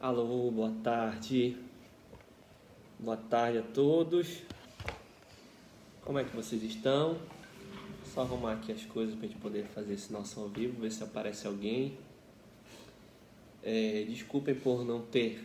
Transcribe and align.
Alô, 0.00 0.48
boa 0.52 0.72
tarde. 0.84 1.56
Boa 3.00 3.16
tarde 3.16 3.58
a 3.58 3.62
todos. 3.62 4.42
Como 6.04 6.20
é 6.20 6.24
que 6.24 6.36
vocês 6.36 6.62
estão? 6.62 7.18
Só 8.04 8.20
arrumar 8.20 8.52
aqui 8.52 8.70
as 8.70 8.84
coisas 8.84 9.16
para 9.16 9.26
a 9.26 9.28
gente 9.28 9.40
poder 9.40 9.64
fazer 9.64 9.94
esse 9.94 10.12
nosso 10.12 10.38
ao 10.38 10.48
vivo, 10.48 10.80
ver 10.80 10.92
se 10.92 11.02
aparece 11.02 11.48
alguém. 11.48 11.98
É, 13.60 14.04
desculpem 14.08 14.54
por 14.54 14.84
não 14.84 15.02
ter 15.02 15.44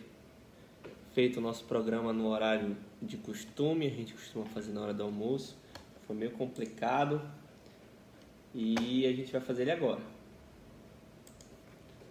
feito 1.16 1.40
o 1.40 1.42
nosso 1.42 1.66
programa 1.66 2.14
no 2.14 2.28
horário 2.28 2.78
de 3.02 3.18
costume, 3.18 3.88
a 3.88 3.90
gente 3.90 4.14
costuma 4.14 4.46
fazer 4.46 4.72
na 4.72 4.82
hora 4.82 4.94
do 4.94 5.02
almoço. 5.02 5.58
Foi 6.06 6.16
meio 6.16 6.32
complicado 6.32 7.20
e 8.54 9.08
a 9.08 9.14
gente 9.14 9.32
vai 9.32 9.42
fazer 9.42 9.64
ele 9.64 9.72
agora. 9.72 10.02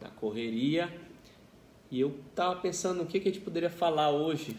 Na 0.01 0.09
correria. 0.11 0.93
E 1.93 2.01
eu 2.01 2.19
tava 2.35 2.59
pensando 2.59 3.03
o 3.03 3.07
que, 3.07 3.21
que 3.21 3.29
a 3.29 3.31
gente 3.31 3.45
poderia 3.45 3.69
falar 3.69 4.11
hoje. 4.11 4.57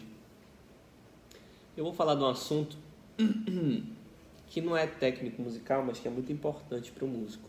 Eu 1.76 1.82
vou 1.82 1.92
falar 1.92 2.14
de 2.14 2.22
um 2.22 2.28
assunto 2.28 2.76
que 4.46 4.60
não 4.60 4.76
é 4.76 4.86
técnico 4.86 5.42
musical, 5.42 5.84
mas 5.84 5.98
que 5.98 6.06
é 6.06 6.10
muito 6.12 6.32
importante 6.32 6.92
para 6.92 7.04
o 7.04 7.08
músico. 7.08 7.48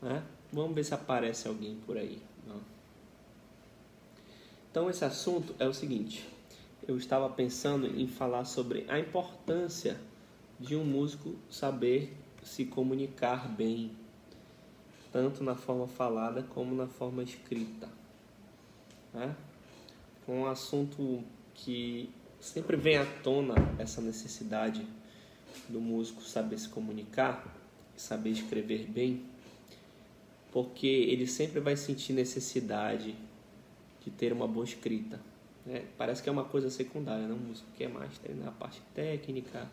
Né? 0.00 0.22
Vamos 0.52 0.72
ver 0.72 0.84
se 0.84 0.94
aparece 0.94 1.48
alguém 1.48 1.74
por 1.84 1.98
aí. 1.98 2.22
Não. 2.46 2.60
Então, 4.70 4.88
esse 4.88 5.04
assunto 5.04 5.52
é 5.58 5.66
o 5.66 5.74
seguinte: 5.74 6.24
eu 6.86 6.96
estava 6.96 7.28
pensando 7.28 7.88
em 7.88 8.06
falar 8.06 8.44
sobre 8.44 8.86
a 8.88 9.00
importância 9.00 9.98
de 10.60 10.76
um 10.76 10.84
músico 10.84 11.34
saber 11.50 12.16
se 12.44 12.64
comunicar 12.64 13.48
bem, 13.48 13.90
tanto 15.10 15.42
na 15.42 15.56
forma 15.56 15.88
falada 15.88 16.44
como 16.44 16.72
na 16.76 16.86
forma 16.86 17.24
escrita. 17.24 18.05
Né? 19.16 19.34
Um 20.28 20.44
assunto 20.44 21.24
que 21.54 22.10
sempre 22.38 22.76
vem 22.76 22.98
à 22.98 23.06
tona 23.22 23.54
essa 23.78 24.02
necessidade 24.02 24.86
do 25.70 25.80
músico 25.80 26.22
saber 26.22 26.58
se 26.58 26.68
comunicar, 26.68 27.56
saber 27.96 28.28
escrever 28.30 28.86
bem, 28.86 29.24
porque 30.52 30.86
ele 30.86 31.26
sempre 31.26 31.60
vai 31.60 31.76
sentir 31.76 32.12
necessidade 32.12 33.16
de 34.04 34.10
ter 34.10 34.34
uma 34.34 34.46
boa 34.46 34.64
escrita. 34.66 35.18
Né? 35.64 35.86
Parece 35.96 36.22
que 36.22 36.28
é 36.28 36.32
uma 36.32 36.44
coisa 36.44 36.68
secundária, 36.68 37.26
não? 37.26 37.36
O 37.36 37.40
músico 37.40 37.68
quer 37.74 37.88
mais 37.88 38.18
treinar 38.18 38.48
a 38.48 38.52
parte 38.52 38.82
técnica, 38.94 39.66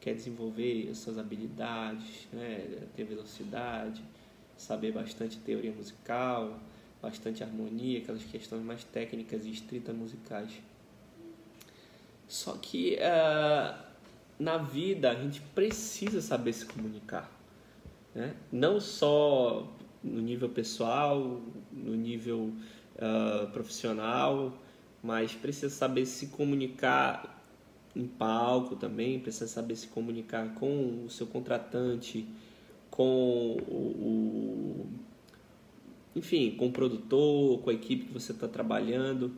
quer 0.00 0.14
desenvolver 0.14 0.88
as 0.90 0.96
suas 0.96 1.18
habilidades, 1.18 2.26
né? 2.32 2.86
ter 2.96 3.04
velocidade, 3.04 4.02
saber 4.56 4.92
bastante 4.92 5.36
teoria 5.38 5.72
musical, 5.72 6.58
bastante 7.02 7.42
harmonia, 7.42 7.98
aquelas 7.98 8.22
questões 8.22 8.62
mais 8.62 8.84
técnicas 8.84 9.44
e 9.44 9.50
estritas 9.50 9.94
musicais. 9.94 10.50
Só 12.28 12.52
que 12.52 12.96
uh, 12.96 13.76
na 14.38 14.56
vida 14.56 15.10
a 15.10 15.14
gente 15.14 15.40
precisa 15.54 16.22
saber 16.22 16.52
se 16.52 16.64
comunicar, 16.64 17.30
né? 18.14 18.34
não 18.50 18.80
só 18.80 19.68
no 20.02 20.20
nível 20.20 20.48
pessoal, 20.48 21.40
no 21.72 21.94
nível 21.94 22.52
uh, 22.96 23.50
profissional, 23.52 24.56
mas 25.02 25.34
precisa 25.34 25.68
saber 25.68 26.06
se 26.06 26.28
comunicar 26.28 27.44
em 27.94 28.06
palco 28.06 28.76
também, 28.76 29.20
precisa 29.20 29.46
saber 29.48 29.76
se 29.76 29.88
comunicar 29.88 30.54
com 30.54 31.04
o 31.04 31.10
seu 31.10 31.26
contratante, 31.26 32.26
com 32.90 33.56
o, 33.68 34.86
o 34.86 34.86
enfim, 36.14 36.52
com 36.56 36.68
o 36.68 36.72
produtor, 36.72 37.60
com 37.60 37.70
a 37.70 37.72
equipe 37.72 38.06
que 38.06 38.12
você 38.12 38.32
está 38.32 38.46
trabalhando, 38.46 39.32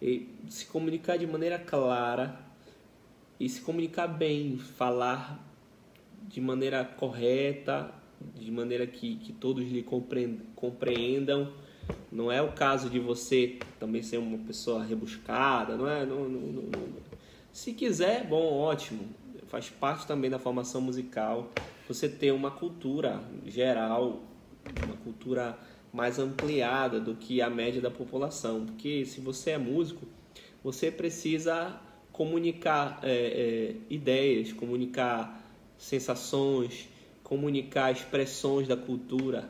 e 0.00 0.28
se 0.48 0.66
comunicar 0.66 1.16
de 1.16 1.26
maneira 1.26 1.58
clara 1.58 2.38
e 3.38 3.48
se 3.48 3.60
comunicar 3.60 4.06
bem, 4.06 4.58
falar 4.58 5.42
de 6.28 6.40
maneira 6.40 6.84
correta, 6.84 7.92
de 8.34 8.50
maneira 8.50 8.86
que, 8.86 9.16
que 9.16 9.32
todos 9.32 9.64
lhe 9.64 9.84
compreendam. 10.54 11.52
Não 12.10 12.32
é 12.32 12.40
o 12.42 12.52
caso 12.52 12.88
de 12.88 12.98
você 12.98 13.58
também 13.78 14.02
ser 14.02 14.18
uma 14.18 14.38
pessoa 14.38 14.82
rebuscada, 14.82 15.76
não 15.76 15.88
é? 15.88 16.04
Não, 16.04 16.28
não, 16.28 16.40
não, 16.62 16.88
Se 17.52 17.72
quiser, 17.72 18.26
bom, 18.26 18.54
ótimo. 18.54 19.04
Faz 19.48 19.70
parte 19.70 20.06
também 20.06 20.30
da 20.30 20.38
formação 20.38 20.80
musical. 20.80 21.52
Você 21.86 22.08
ter 22.08 22.32
uma 22.32 22.50
cultura 22.50 23.22
geral, 23.44 24.22
uma 24.84 24.96
cultura 24.96 25.56
mais 25.96 26.18
ampliada 26.18 27.00
do 27.00 27.14
que 27.14 27.40
a 27.40 27.48
média 27.48 27.80
da 27.80 27.90
população. 27.90 28.66
Porque 28.66 29.06
se 29.06 29.18
você 29.18 29.52
é 29.52 29.58
músico, 29.58 30.06
você 30.62 30.90
precisa 30.90 31.80
comunicar 32.12 33.00
é, 33.02 33.10
é, 33.10 33.74
ideias, 33.88 34.52
comunicar 34.52 35.42
sensações, 35.78 36.88
comunicar 37.24 37.90
expressões 37.90 38.68
da 38.68 38.76
cultura. 38.76 39.48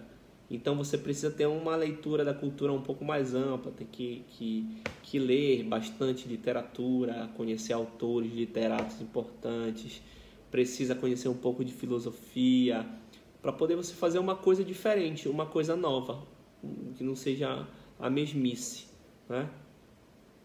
Então 0.48 0.76
você 0.76 0.96
precisa 0.96 1.32
ter 1.32 1.46
uma 1.46 1.74
leitura 1.74 2.24
da 2.24 2.32
cultura 2.32 2.72
um 2.72 2.80
pouco 2.80 3.04
mais 3.04 3.34
ampla, 3.34 3.72
tem 3.72 3.86
que, 3.86 4.24
que, 4.30 4.80
que 5.02 5.18
ler 5.18 5.64
bastante 5.64 6.28
literatura, 6.28 7.28
conhecer 7.36 7.72
autores, 7.72 8.32
literatos 8.32 9.00
importantes, 9.00 10.00
precisa 10.48 10.94
conhecer 10.94 11.28
um 11.28 11.34
pouco 11.34 11.64
de 11.64 11.72
filosofia, 11.72 12.86
para 13.42 13.52
poder 13.52 13.76
você 13.76 13.94
fazer 13.94 14.18
uma 14.18 14.34
coisa 14.34 14.64
diferente, 14.64 15.28
uma 15.28 15.46
coisa 15.46 15.76
nova, 15.76 16.20
que 16.96 17.04
não 17.04 17.14
seja 17.14 17.66
a 17.98 18.10
mesmice, 18.10 18.86
né? 19.28 19.48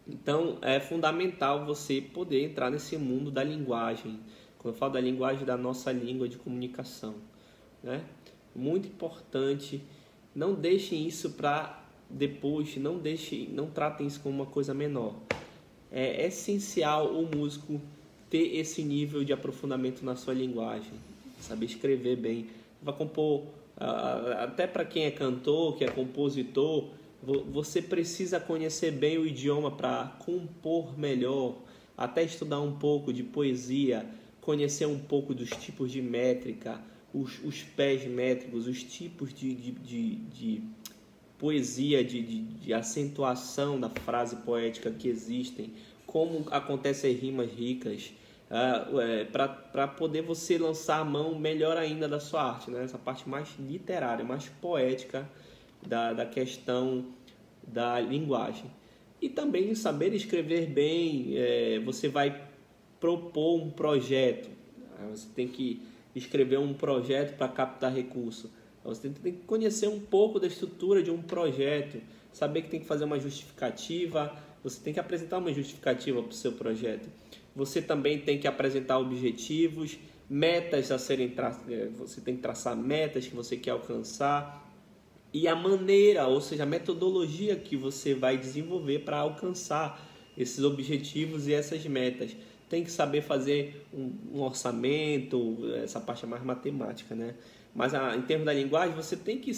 Então 0.06 0.58
é 0.62 0.80
fundamental 0.80 1.64
você 1.64 2.00
poder 2.00 2.42
entrar 2.42 2.70
nesse 2.70 2.96
mundo 2.96 3.30
da 3.30 3.42
linguagem. 3.44 4.18
Quando 4.58 4.74
eu 4.74 4.78
falo 4.78 4.94
da 4.94 5.00
linguagem 5.00 5.44
da 5.44 5.56
nossa 5.56 5.92
língua 5.92 6.28
de 6.28 6.36
comunicação, 6.36 7.14
né? 7.82 8.04
Muito 8.54 8.88
importante. 8.88 9.82
Não 10.34 10.54
deixem 10.54 11.06
isso 11.06 11.30
para 11.30 11.82
depois. 12.08 12.76
Não 12.76 12.98
deixem, 12.98 13.48
não 13.48 13.70
tratem 13.70 14.06
isso 14.06 14.20
como 14.20 14.34
uma 14.34 14.46
coisa 14.46 14.74
menor. 14.74 15.14
É 15.90 16.26
essencial 16.26 17.12
o 17.12 17.28
músico 17.36 17.80
ter 18.30 18.56
esse 18.56 18.82
nível 18.82 19.22
de 19.24 19.32
aprofundamento 19.32 20.02
na 20.02 20.16
sua 20.16 20.32
linguagem, 20.32 20.92
saber 21.38 21.66
escrever 21.66 22.16
bem. 22.16 22.46
Vai 22.80 22.96
compor 22.96 23.44
até 23.76 24.66
para 24.66 24.84
quem 24.84 25.04
é 25.04 25.10
cantor, 25.10 25.76
que 25.76 25.84
é 25.84 25.88
compositor, 25.88 26.90
você 27.50 27.80
precisa 27.80 28.40
conhecer 28.40 28.90
bem 28.90 29.18
o 29.18 29.26
idioma 29.26 29.70
para 29.70 30.16
compor 30.18 30.98
melhor, 30.98 31.56
até 31.96 32.22
estudar 32.22 32.60
um 32.60 32.72
pouco 32.72 33.12
de 33.12 33.22
poesia, 33.22 34.04
conhecer 34.40 34.86
um 34.86 34.98
pouco 34.98 35.32
dos 35.32 35.50
tipos 35.50 35.92
de 35.92 36.02
métrica, 36.02 36.80
os, 37.14 37.38
os 37.44 37.62
pés 37.62 38.04
métricos, 38.06 38.66
os 38.66 38.82
tipos 38.82 39.32
de, 39.32 39.54
de, 39.54 39.70
de, 39.72 40.14
de 40.16 40.62
poesia, 41.38 42.02
de, 42.02 42.22
de, 42.22 42.42
de, 42.42 42.74
acentuação 42.74 43.78
da 43.78 43.88
frase 43.88 44.36
poética 44.36 44.90
que 44.90 45.08
existem, 45.08 45.72
como 46.06 46.46
acontecem 46.50 47.12
rimas 47.12 47.50
ricas, 47.52 48.12
uh, 48.52 49.00
é, 49.00 49.24
para 49.24 49.88
poder 49.88 50.22
você 50.22 50.58
lançar 50.58 51.00
a 51.00 51.04
mão 51.04 51.38
melhor 51.38 51.76
ainda 51.76 52.06
da 52.06 52.20
sua 52.20 52.42
arte, 52.42 52.70
né? 52.70 52.84
essa 52.84 52.98
parte 52.98 53.26
mais 53.28 53.48
literária, 53.58 54.24
mais 54.24 54.48
poética 54.60 55.28
da, 55.86 56.12
da 56.12 56.26
questão 56.26 57.06
da 57.66 57.98
linguagem. 57.98 58.70
E 59.20 59.28
também 59.28 59.74
saber 59.74 60.12
escrever 60.12 60.66
bem, 60.66 61.32
é, 61.36 61.80
você 61.80 62.08
vai 62.08 62.42
propor 63.00 63.60
um 63.60 63.70
projeto, 63.70 64.50
você 65.10 65.26
tem 65.34 65.48
que 65.48 65.82
escrever 66.14 66.58
um 66.58 66.74
projeto 66.74 67.36
para 67.36 67.48
captar 67.48 67.92
recurso. 67.92 68.50
Você 68.84 69.08
tem 69.08 69.32
que 69.32 69.42
conhecer 69.44 69.88
um 69.88 70.00
pouco 70.00 70.40
da 70.40 70.46
estrutura 70.46 71.02
de 71.02 71.10
um 71.10 71.22
projeto, 71.22 72.00
saber 72.32 72.62
que 72.62 72.68
tem 72.68 72.80
que 72.80 72.86
fazer 72.86 73.04
uma 73.04 73.18
justificativa, 73.18 74.36
você 74.62 74.80
tem 74.80 74.92
que 74.92 75.00
apresentar 75.00 75.38
uma 75.38 75.52
justificativa 75.52 76.20
para 76.20 76.30
o 76.30 76.34
seu 76.34 76.52
projeto. 76.52 77.08
Você 77.54 77.82
também 77.82 78.18
tem 78.18 78.38
que 78.38 78.46
apresentar 78.46 78.98
objetivos, 78.98 79.98
metas 80.28 80.90
a 80.90 80.98
serem 80.98 81.28
tra... 81.28 81.58
É, 81.68 81.88
você 81.96 82.20
tem 82.20 82.36
que 82.36 82.42
traçar 82.42 82.76
metas 82.76 83.26
que 83.26 83.34
você 83.34 83.56
quer 83.56 83.70
alcançar 83.72 84.62
e 85.32 85.48
a 85.48 85.56
maneira, 85.56 86.26
ou 86.26 86.40
seja, 86.40 86.64
a 86.64 86.66
metodologia 86.66 87.56
que 87.56 87.74
você 87.74 88.14
vai 88.14 88.36
desenvolver 88.36 89.00
para 89.00 89.18
alcançar 89.18 90.06
esses 90.36 90.62
objetivos 90.62 91.48
e 91.48 91.54
essas 91.54 91.84
metas. 91.86 92.36
Tem 92.68 92.84
que 92.84 92.90
saber 92.90 93.22
fazer 93.22 93.86
um, 93.92 94.40
orçamento, 94.42 95.58
essa 95.82 96.00
parte 96.00 96.24
é 96.24 96.28
mais 96.28 96.42
matemática, 96.42 97.14
né? 97.14 97.34
Mas 97.74 97.94
a, 97.94 98.14
em 98.14 98.22
termos 98.22 98.44
da 98.44 98.52
linguagem, 98.52 98.94
você 98.94 99.16
tem 99.16 99.38
que 99.38 99.52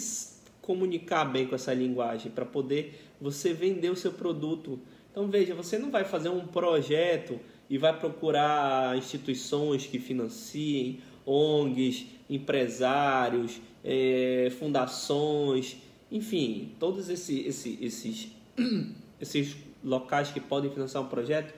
comunicar 0.61 1.25
bem 1.25 1.45
com 1.45 1.55
essa 1.55 1.73
linguagem 1.73 2.31
para 2.31 2.45
poder 2.45 3.01
você 3.19 3.53
vender 3.53 3.89
o 3.89 3.95
seu 3.95 4.13
produto. 4.13 4.79
Então 5.15 5.29
veja, 5.29 5.55
você 5.55 5.77
não 5.77 5.89
vai 5.89 6.03
fazer 6.03 6.27
um 6.27 6.45
projeto 6.45 7.39
e 7.69 7.77
vai 7.77 7.97
procurar 7.97 8.97
instituições 8.97 9.85
que 9.85 9.97
financiem, 9.97 10.99
ONGs, 11.25 12.05
empresários, 12.29 13.61
é, 13.81 14.51
fundações, 14.59 15.77
enfim, 16.11 16.73
todos 16.77 17.07
esses, 17.07 17.65
esses, 17.65 18.27
esses 19.21 19.45
esses 19.45 19.55
locais 19.81 20.31
que 20.31 20.41
podem 20.41 20.69
financiar 20.69 21.01
um 21.01 21.07
projeto 21.07 21.53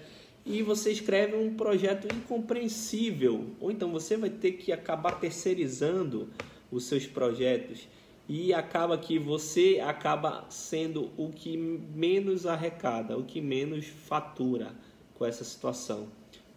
e 0.45 0.61
você 0.61 0.91
escreve 0.91 1.35
um 1.35 1.55
projeto 1.55 2.07
incompreensível, 2.15 3.47
ou 3.59 3.71
então 3.71 3.91
você 3.91 4.15
vai 4.17 4.29
ter 4.29 4.51
que 4.51 4.71
acabar 4.71 5.19
terceirizando 5.19 6.29
os 6.71 6.83
seus 6.83 7.07
projetos 7.07 7.87
e 8.27 8.53
acaba 8.53 8.97
que 8.97 9.17
você 9.17 9.81
acaba 9.83 10.45
sendo 10.49 11.11
o 11.17 11.29
que 11.29 11.55
menos 11.57 12.45
arrecada, 12.45 13.17
o 13.17 13.23
que 13.23 13.39
menos 13.39 13.85
fatura 13.85 14.75
com 15.15 15.25
essa 15.25 15.43
situação, 15.43 16.07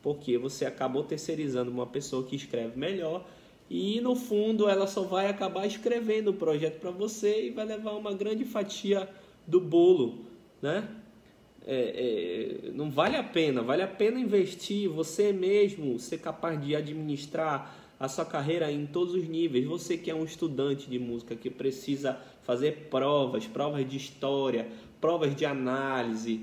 porque 0.02 0.36
você 0.36 0.66
acabou 0.66 1.04
terceirizando 1.04 1.70
uma 1.70 1.86
pessoa 1.86 2.24
que 2.24 2.36
escreve 2.36 2.78
melhor 2.78 3.26
e 3.68 4.00
no 4.00 4.16
fundo 4.16 4.68
ela 4.68 4.86
só 4.86 5.02
vai 5.02 5.28
acabar 5.28 5.66
escrevendo 5.66 6.28
o 6.28 6.34
projeto 6.34 6.80
para 6.80 6.90
você 6.90 7.46
e 7.46 7.50
vai 7.50 7.64
levar 7.64 7.92
uma 7.92 8.12
grande 8.12 8.44
fatia 8.44 9.08
do 9.46 9.60
bolo, 9.60 10.26
né? 10.60 10.88
é, 11.66 12.66
é, 12.66 12.70
não 12.72 12.90
vale 12.90 13.16
a 13.16 13.22
pena, 13.22 13.62
vale 13.62 13.82
a 13.82 13.88
pena 13.88 14.18
investir 14.18 14.88
você 14.88 15.32
mesmo, 15.32 15.98
ser 15.98 16.18
capaz 16.18 16.60
de 16.60 16.74
administrar 16.74 17.79
a 18.00 18.08
sua 18.08 18.24
carreira 18.24 18.72
em 18.72 18.86
todos 18.86 19.14
os 19.14 19.28
níveis. 19.28 19.66
Você 19.66 19.98
que 19.98 20.10
é 20.10 20.14
um 20.14 20.24
estudante 20.24 20.88
de 20.88 20.98
música 20.98 21.36
que 21.36 21.50
precisa 21.50 22.18
fazer 22.42 22.88
provas, 22.90 23.46
provas 23.46 23.88
de 23.88 23.96
história, 23.96 24.66
provas 25.00 25.36
de 25.36 25.44
análise, 25.44 26.40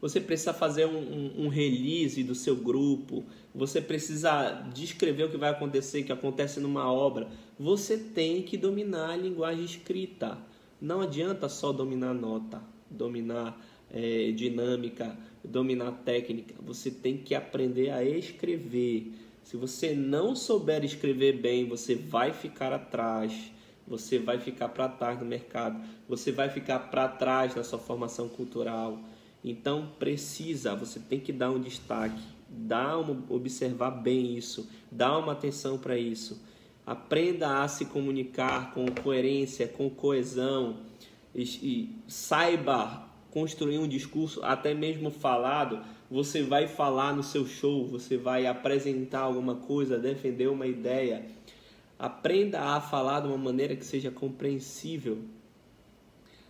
você 0.00 0.20
precisa 0.20 0.52
fazer 0.52 0.86
um, 0.86 0.98
um, 0.98 1.44
um 1.44 1.48
release 1.48 2.24
do 2.24 2.34
seu 2.34 2.56
grupo, 2.56 3.24
você 3.54 3.80
precisa 3.80 4.50
descrever 4.74 5.24
o 5.24 5.30
que 5.30 5.36
vai 5.36 5.50
acontecer, 5.50 6.02
que 6.02 6.12
acontece 6.12 6.58
numa 6.58 6.92
obra. 6.92 7.28
Você 7.58 7.96
tem 7.96 8.42
que 8.42 8.56
dominar 8.56 9.10
a 9.10 9.16
linguagem 9.16 9.64
escrita. 9.64 10.36
Não 10.80 11.00
adianta 11.00 11.48
só 11.48 11.72
dominar 11.72 12.12
nota 12.12 12.60
dominar 12.92 13.58
é, 13.90 14.30
dinâmica, 14.32 15.16
dominar 15.44 15.92
técnica. 16.04 16.54
Você 16.62 16.90
tem 16.90 17.18
que 17.18 17.34
aprender 17.34 17.90
a 17.90 18.04
escrever. 18.04 19.12
Se 19.42 19.56
você 19.56 19.94
não 19.94 20.36
souber 20.36 20.84
escrever 20.84 21.38
bem, 21.38 21.66
você 21.66 21.94
vai 21.94 22.32
ficar 22.32 22.72
atrás. 22.72 23.52
Você 23.86 24.18
vai 24.18 24.38
ficar 24.38 24.68
para 24.68 24.88
trás 24.88 25.18
no 25.18 25.26
mercado. 25.26 25.82
Você 26.08 26.30
vai 26.30 26.48
ficar 26.48 26.78
para 26.90 27.08
trás 27.08 27.54
na 27.54 27.64
sua 27.64 27.78
formação 27.78 28.28
cultural. 28.28 28.98
Então 29.44 29.90
precisa, 29.98 30.74
você 30.74 31.00
tem 31.00 31.18
que 31.18 31.32
dar 31.32 31.50
um 31.50 31.60
destaque, 31.60 32.22
dar 32.48 32.98
uma, 32.98 33.24
observar 33.28 33.90
bem 33.90 34.36
isso, 34.36 34.70
dar 34.90 35.18
uma 35.18 35.32
atenção 35.32 35.76
para 35.76 35.98
isso. 35.98 36.40
Aprenda 36.86 37.62
a 37.62 37.68
se 37.68 37.86
comunicar 37.86 38.72
com 38.72 38.86
coerência, 38.86 39.66
com 39.66 39.90
coesão 39.90 40.78
e, 41.34 41.42
e 41.42 41.96
saiba 42.06 43.08
construir 43.32 43.78
um 43.78 43.88
discurso, 43.88 44.44
até 44.44 44.74
mesmo 44.74 45.10
falado, 45.10 45.82
você 46.10 46.42
vai 46.42 46.68
falar 46.68 47.16
no 47.16 47.22
seu 47.22 47.46
show, 47.46 47.86
você 47.86 48.18
vai 48.18 48.46
apresentar 48.46 49.20
alguma 49.20 49.54
coisa, 49.54 49.98
defender 49.98 50.48
uma 50.48 50.66
ideia. 50.66 51.24
Aprenda 51.98 52.60
a 52.60 52.80
falar 52.80 53.20
de 53.20 53.28
uma 53.28 53.38
maneira 53.38 53.74
que 53.74 53.86
seja 53.86 54.10
compreensível, 54.10 55.18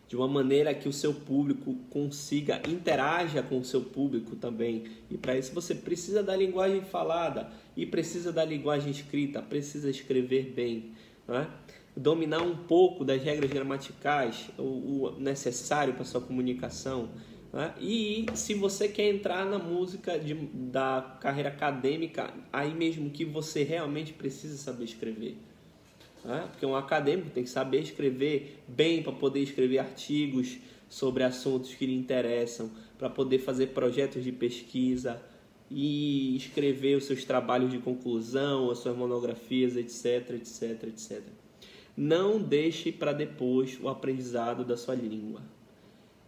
de 0.08 0.16
uma 0.16 0.26
maneira 0.26 0.74
que 0.74 0.88
o 0.88 0.92
seu 0.92 1.14
público 1.14 1.76
consiga 1.88 2.60
interaja 2.68 3.42
com 3.42 3.60
o 3.60 3.64
seu 3.64 3.82
público 3.82 4.34
também. 4.34 4.84
E 5.08 5.16
para 5.16 5.38
isso 5.38 5.54
você 5.54 5.76
precisa 5.76 6.20
da 6.20 6.34
linguagem 6.34 6.82
falada 6.82 7.48
e 7.76 7.86
precisa 7.86 8.32
da 8.32 8.44
linguagem 8.44 8.90
escrita, 8.90 9.40
precisa 9.40 9.88
escrever 9.88 10.52
bem, 10.52 10.90
não 11.28 11.36
é? 11.36 11.48
Dominar 11.96 12.42
um 12.42 12.56
pouco 12.56 13.04
das 13.04 13.22
regras 13.22 13.50
gramaticais, 13.50 14.48
o, 14.58 14.62
o 14.62 15.20
necessário 15.20 15.94
para 15.94 16.04
sua 16.04 16.20
comunicação. 16.20 17.10
Né? 17.52 17.74
E 17.80 18.26
se 18.34 18.54
você 18.54 18.88
quer 18.88 19.10
entrar 19.10 19.44
na 19.44 19.58
música 19.58 20.18
de, 20.18 20.34
da 20.34 21.18
carreira 21.20 21.50
acadêmica, 21.50 22.32
aí 22.52 22.74
mesmo 22.74 23.10
que 23.10 23.24
você 23.24 23.62
realmente 23.62 24.12
precisa 24.12 24.56
saber 24.56 24.84
escrever. 24.84 25.36
Né? 26.24 26.48
Porque 26.50 26.64
um 26.64 26.74
acadêmico 26.74 27.30
tem 27.30 27.44
que 27.44 27.50
saber 27.50 27.82
escrever 27.82 28.62
bem 28.66 29.02
para 29.02 29.12
poder 29.12 29.40
escrever 29.40 29.78
artigos 29.78 30.58
sobre 30.88 31.24
assuntos 31.24 31.74
que 31.74 31.86
lhe 31.86 31.96
interessam, 31.96 32.70
para 32.98 33.10
poder 33.10 33.38
fazer 33.38 33.68
projetos 33.68 34.22
de 34.22 34.32
pesquisa 34.32 35.20
e 35.70 36.36
escrever 36.36 36.96
os 36.96 37.04
seus 37.04 37.24
trabalhos 37.24 37.70
de 37.70 37.78
conclusão, 37.78 38.70
as 38.70 38.78
suas 38.78 38.96
monografias, 38.96 39.74
etc, 39.76 40.30
etc, 40.34 40.84
etc. 40.84 41.41
Não 41.96 42.40
deixe 42.40 42.90
para 42.90 43.12
depois 43.12 43.78
o 43.80 43.88
aprendizado 43.88 44.64
da 44.64 44.76
sua 44.76 44.94
língua. 44.94 45.42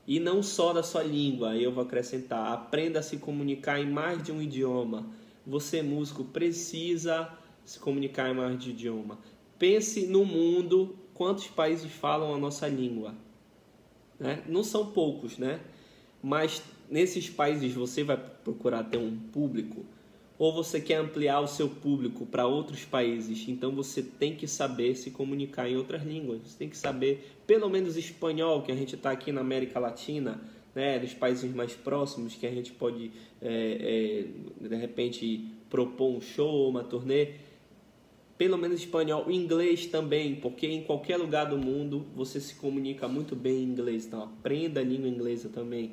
E 0.06 0.20
não 0.20 0.42
só 0.42 0.72
da 0.72 0.82
sua 0.82 1.02
língua, 1.02 1.56
eu 1.56 1.72
vou 1.72 1.82
acrescentar, 1.82 2.52
aprenda 2.52 2.98
a 2.98 3.02
se 3.02 3.16
comunicar 3.16 3.80
em 3.80 3.90
mais 3.90 4.22
de 4.22 4.30
um 4.30 4.42
idioma. 4.42 5.06
Você, 5.46 5.82
músico, 5.82 6.24
precisa 6.24 7.32
se 7.64 7.78
comunicar 7.78 8.30
em 8.30 8.34
mais 8.34 8.58
de 8.58 8.68
um 8.68 8.72
idioma. 8.72 9.18
Pense 9.58 10.06
no 10.06 10.24
mundo, 10.24 10.96
quantos 11.14 11.46
países 11.46 11.90
falam 11.90 12.34
a 12.34 12.38
nossa 12.38 12.68
língua. 12.68 13.14
Né? 14.18 14.42
Não 14.46 14.62
são 14.62 14.92
poucos, 14.92 15.38
né? 15.38 15.60
Mas 16.22 16.62
nesses 16.90 17.30
países 17.30 17.72
você 17.72 18.04
vai 18.04 18.16
procurar 18.16 18.84
ter 18.84 18.98
um 18.98 19.16
público 19.16 19.86
ou 20.38 20.52
você 20.52 20.80
quer 20.80 20.96
ampliar 20.96 21.40
o 21.40 21.46
seu 21.46 21.68
público 21.68 22.26
para 22.26 22.46
outros 22.46 22.84
países, 22.84 23.48
então 23.48 23.70
você 23.70 24.02
tem 24.02 24.34
que 24.34 24.48
saber 24.48 24.96
se 24.96 25.10
comunicar 25.10 25.68
em 25.68 25.76
outras 25.76 26.02
línguas. 26.02 26.40
Você 26.44 26.58
tem 26.58 26.68
que 26.68 26.76
saber 26.76 27.36
pelo 27.46 27.68
menos 27.68 27.96
espanhol, 27.96 28.62
que 28.62 28.72
a 28.72 28.74
gente 28.74 28.96
está 28.96 29.10
aqui 29.10 29.30
na 29.30 29.40
América 29.42 29.78
Latina, 29.78 30.40
né, 30.74 30.98
dos 30.98 31.14
países 31.14 31.54
mais 31.54 31.72
próximos, 31.72 32.34
que 32.34 32.46
a 32.46 32.50
gente 32.50 32.72
pode 32.72 33.12
é, 33.40 34.24
é, 34.60 34.68
de 34.68 34.76
repente 34.76 35.48
propor 35.70 36.16
um 36.16 36.20
show, 36.20 36.68
uma 36.68 36.82
turnê. 36.82 37.34
Pelo 38.36 38.58
menos 38.58 38.80
espanhol, 38.80 39.30
inglês 39.30 39.86
também, 39.86 40.34
porque 40.34 40.66
em 40.66 40.82
qualquer 40.82 41.16
lugar 41.16 41.44
do 41.44 41.56
mundo 41.56 42.04
você 42.16 42.40
se 42.40 42.56
comunica 42.56 43.06
muito 43.06 43.36
bem 43.36 43.58
em 43.58 43.62
inglês. 43.62 44.06
Então 44.06 44.24
aprenda 44.24 44.80
a 44.80 44.82
língua 44.82 45.08
inglesa 45.08 45.48
também. 45.48 45.92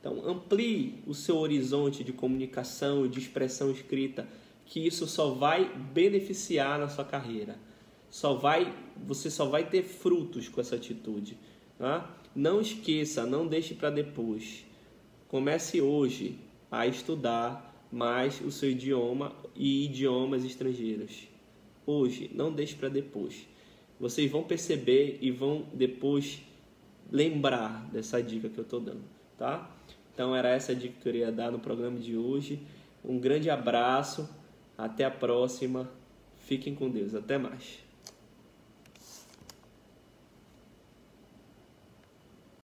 Então, 0.00 0.26
amplie 0.26 0.94
o 1.06 1.14
seu 1.14 1.36
horizonte 1.36 2.02
de 2.02 2.12
comunicação 2.12 3.04
e 3.04 3.08
de 3.08 3.18
expressão 3.18 3.70
escrita, 3.70 4.26
que 4.64 4.84
isso 4.86 5.06
só 5.06 5.30
vai 5.30 5.68
beneficiar 5.92 6.78
na 6.78 6.88
sua 6.88 7.04
carreira. 7.04 7.58
Só 8.08 8.34
vai, 8.34 8.74
você 8.96 9.30
só 9.30 9.44
vai 9.46 9.68
ter 9.68 9.82
frutos 9.82 10.48
com 10.48 10.60
essa 10.60 10.76
atitude. 10.76 11.36
Tá? 11.78 12.10
Não 12.34 12.60
esqueça, 12.60 13.26
não 13.26 13.46
deixe 13.46 13.74
para 13.74 13.90
depois. 13.90 14.64
Comece 15.28 15.80
hoje 15.80 16.38
a 16.70 16.86
estudar 16.86 17.88
mais 17.92 18.40
o 18.40 18.50
seu 18.50 18.70
idioma 18.70 19.34
e 19.54 19.84
idiomas 19.84 20.44
estrangeiros. 20.44 21.28
Hoje, 21.84 22.30
não 22.34 22.52
deixe 22.52 22.74
para 22.74 22.88
depois. 22.88 23.46
Vocês 23.98 24.30
vão 24.30 24.42
perceber 24.42 25.18
e 25.20 25.30
vão 25.30 25.66
depois 25.74 26.40
lembrar 27.10 27.88
dessa 27.92 28.22
dica 28.22 28.48
que 28.48 28.58
eu 28.58 28.62
estou 28.62 28.80
dando, 28.80 29.02
tá? 29.40 29.70
Então 30.12 30.36
era 30.36 30.50
essa 30.50 30.72
a 30.72 30.74
dica 30.74 30.92
que 30.92 31.08
eu 31.08 31.12
queria 31.12 31.32
dar 31.32 31.50
no 31.50 31.58
programa 31.58 31.98
de 31.98 32.14
hoje. 32.14 32.62
Um 33.02 33.18
grande 33.18 33.48
abraço, 33.48 34.28
até 34.76 35.06
a 35.06 35.10
próxima. 35.10 35.90
Fiquem 36.40 36.74
com 36.74 36.90
Deus, 36.90 37.14
até 37.14 37.38
mais. 37.38 37.78